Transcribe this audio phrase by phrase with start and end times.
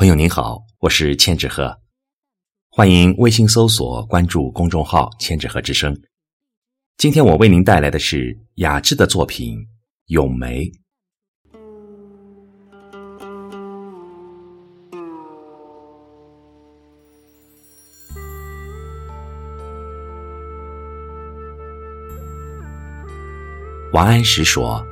[0.00, 1.78] 朋友您好，我是千纸鹤，
[2.70, 5.94] 欢迎微信搜索关注公众号“千纸鹤之声”。
[6.96, 9.58] 今天我为您带来的是雅致的作品
[10.06, 10.64] 《咏梅》。
[23.92, 24.82] 王安石说：“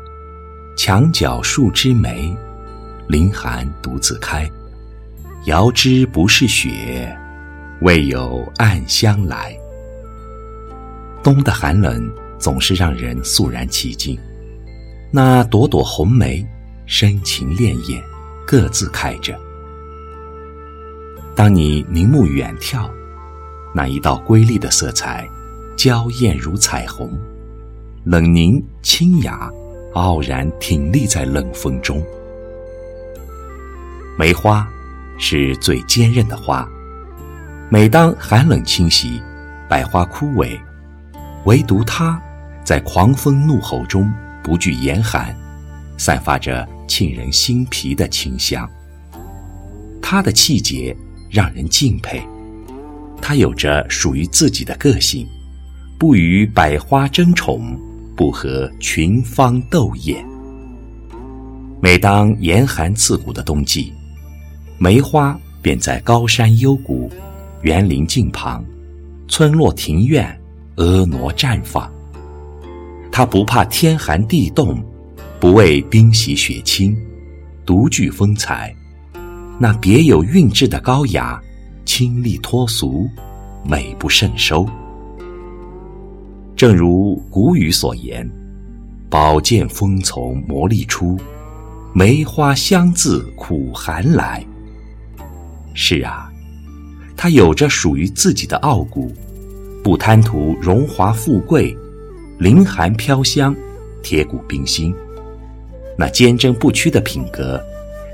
[0.76, 2.36] 墙角数枝梅，
[3.08, 4.46] 凌寒独自开。”
[5.48, 7.10] 遥知不是雪，
[7.80, 9.56] 为有暗香来。
[11.22, 12.06] 冬的寒冷
[12.38, 14.18] 总是让人肃然起敬。
[15.10, 16.46] 那朵朵红梅，
[16.84, 17.98] 深情潋滟，
[18.46, 19.40] 各自开着。
[21.34, 22.86] 当你凝目远眺，
[23.74, 25.26] 那一道瑰丽的色彩，
[25.78, 27.10] 娇艳如彩虹，
[28.04, 29.50] 冷凝清雅，
[29.94, 32.04] 傲然挺立在冷风中。
[34.18, 34.68] 梅花。
[35.18, 36.66] 是最坚韧的花，
[37.68, 39.20] 每当寒冷侵袭，
[39.68, 40.58] 百花枯萎，
[41.44, 42.20] 唯独它，
[42.64, 44.10] 在狂风怒吼中
[44.44, 45.34] 不惧严寒，
[45.98, 48.68] 散发着沁人心脾的清香。
[50.00, 50.96] 它的气节
[51.28, 52.22] 让人敬佩，
[53.20, 55.26] 它有着属于自己的个性，
[55.98, 57.76] 不与百花争宠，
[58.16, 60.24] 不和群芳斗艳。
[61.82, 63.92] 每当严寒刺骨的冬季。
[64.80, 67.10] 梅花便在高山幽谷、
[67.62, 68.64] 园林近旁、
[69.26, 70.40] 村落庭院
[70.76, 71.90] 婀娜绽放。
[73.10, 74.80] 它不怕天寒地冻，
[75.40, 76.96] 不畏冰洗雪清，
[77.66, 78.72] 独具风采。
[79.58, 81.42] 那别有韵致的高雅，
[81.84, 83.08] 清丽脱俗，
[83.64, 84.64] 美不胜收。
[86.54, 88.28] 正如古语所言
[89.10, 91.18] ：“宝剑锋从磨砺出，
[91.92, 94.46] 梅花香自苦寒来。”
[95.80, 96.28] 是啊，
[97.16, 99.14] 他有着属于自己的傲骨，
[99.80, 101.74] 不贪图荣华富贵，
[102.36, 103.54] 凌寒飘香，
[104.02, 104.92] 铁骨冰心。
[105.96, 107.62] 那坚贞不屈的品格，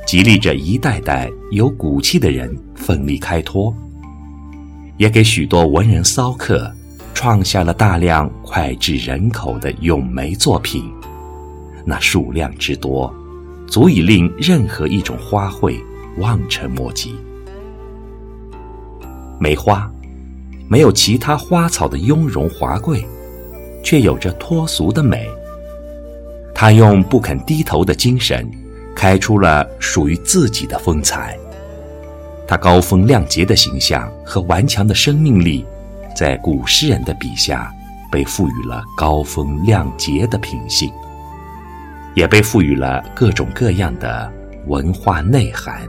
[0.06, 3.74] 激励着一代代有骨气的人奋力开拓，
[4.98, 6.70] 也给许多文人骚客
[7.14, 10.84] 创下了大量脍炙人口的咏梅作品。
[11.86, 13.12] 那数量之多，
[13.66, 15.82] 足以令任何一种花卉
[16.18, 17.14] 望尘莫及。
[19.44, 19.86] 梅花，
[20.68, 23.06] 没有其他花草的雍容华贵，
[23.82, 25.28] 却有着脱俗的美。
[26.54, 28.50] 它用不肯低头的精神，
[28.96, 31.36] 开出了属于自己的风采。
[32.48, 35.62] 它高风亮节的形象和顽强的生命力，
[36.16, 37.70] 在古诗人的笔下，
[38.10, 40.90] 被赋予了高风亮节的品性，
[42.14, 44.32] 也被赋予了各种各样的
[44.68, 45.86] 文化内涵。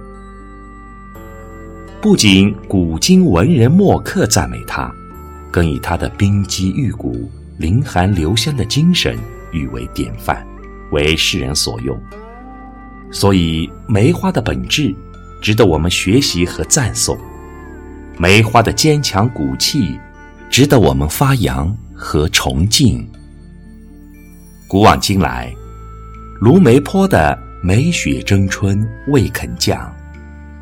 [2.05, 4.93] 不仅古今文人墨客赞美他，
[5.49, 7.27] 更以他的冰肌玉骨、
[7.57, 9.17] 凌寒留香的精神
[9.51, 10.45] 誉为典范，
[10.91, 11.99] 为世人所用。
[13.11, 14.93] 所以，梅花的本质
[15.41, 17.17] 值得我们学习和赞颂；
[18.19, 19.99] 梅花的坚强骨气
[20.47, 23.03] 值得我们发扬和崇敬。
[24.67, 25.51] 古往今来，
[26.39, 29.91] 卢梅坡的“梅雪争春未肯降”。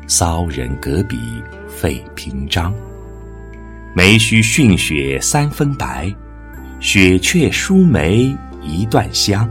[0.06, 1.18] 骚人阁笔
[1.66, 2.74] 费评章，
[3.94, 6.14] 梅须逊雪三分白，
[6.78, 9.48] 雪却输梅一段香。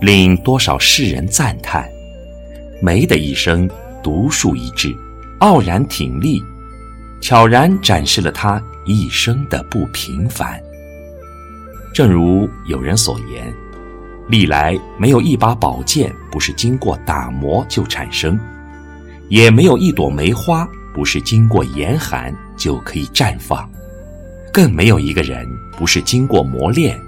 [0.00, 1.88] 令多少世人赞叹，
[2.82, 3.68] 梅的一生
[4.02, 4.94] 独树一帜，
[5.38, 6.42] 傲然挺立，
[7.22, 10.60] 悄然展示了他一生的不平凡。
[11.94, 13.54] 正如有人所言，
[14.28, 18.38] 历来没有一把宝剑不是经过打磨就产生。
[19.28, 23.68] 也没有一朵梅花不是经过严寒就可以绽放，
[24.52, 27.00] 更没有一个人不是经过磨练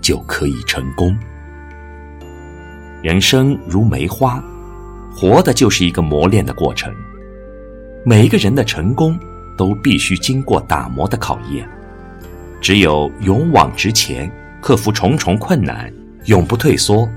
[0.00, 1.16] 就可以成功。
[3.02, 4.42] 人生如梅花，
[5.12, 6.94] 活的就是一个磨练的过程。
[8.04, 9.18] 每一个人的成功
[9.56, 11.68] 都必须经过打磨的考验，
[12.60, 14.30] 只有勇往直前，
[14.60, 15.92] 克服重重困难，
[16.26, 17.08] 永不退缩，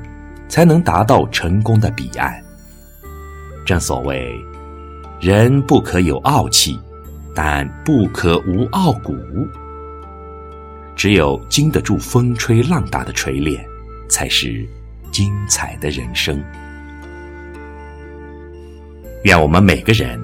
[0.47, 2.44] 才能达到成功的彼岸。
[3.65, 4.39] 正所谓，
[5.19, 6.79] 人不可有傲气，
[7.33, 9.15] 但不可无傲骨。
[10.95, 13.65] 只有经得住风吹浪打的锤炼，
[14.07, 14.63] 才是
[15.11, 16.41] 精彩的人生。
[19.23, 20.21] 愿我们每个人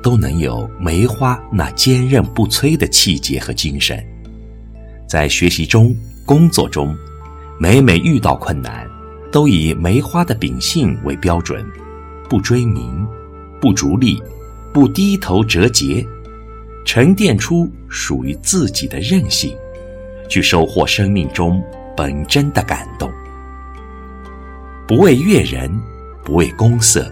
[0.00, 4.00] 都能有梅花那坚韧不摧的气节和精神，
[5.08, 5.92] 在学习中、
[6.24, 6.96] 工作中，
[7.58, 8.88] 每每遇到困难，
[9.32, 11.66] 都以梅花的秉性为标准。
[12.28, 13.06] 不追名，
[13.60, 14.22] 不逐利，
[14.72, 16.04] 不低头折节，
[16.84, 19.56] 沉淀出属于自己的韧性，
[20.28, 21.62] 去收获生命中
[21.96, 23.10] 本真的感动。
[24.86, 25.70] 不为悦人，
[26.24, 27.10] 不为公色，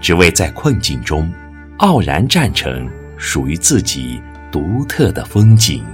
[0.00, 1.30] 只为在困境中
[1.78, 5.84] 傲然站成属于自己独特的风景。